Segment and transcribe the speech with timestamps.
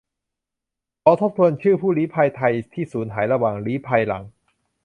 [1.03, 4.23] ขอทบทวนชื่อ ผู้ลี้ภัย ไทยที่สูญหายระหว่างลี้ภัยหลัง